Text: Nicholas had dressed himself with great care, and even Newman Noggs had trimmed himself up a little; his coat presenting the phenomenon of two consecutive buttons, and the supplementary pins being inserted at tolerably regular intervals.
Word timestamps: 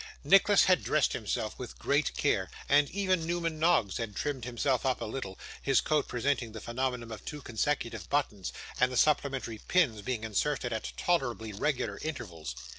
Nicholas 0.23 0.63
had 0.63 0.83
dressed 0.83 1.13
himself 1.13 1.59
with 1.59 1.77
great 1.77 2.15
care, 2.17 2.49
and 2.67 2.89
even 2.89 3.23
Newman 3.23 3.59
Noggs 3.59 3.97
had 3.97 4.15
trimmed 4.15 4.45
himself 4.45 4.83
up 4.83 4.99
a 4.99 5.05
little; 5.05 5.37
his 5.61 5.79
coat 5.79 6.07
presenting 6.07 6.53
the 6.53 6.59
phenomenon 6.59 7.11
of 7.11 7.23
two 7.23 7.39
consecutive 7.39 8.09
buttons, 8.09 8.51
and 8.79 8.91
the 8.91 8.97
supplementary 8.97 9.59
pins 9.59 10.01
being 10.01 10.23
inserted 10.23 10.73
at 10.73 10.91
tolerably 10.97 11.53
regular 11.53 11.99
intervals. 12.01 12.55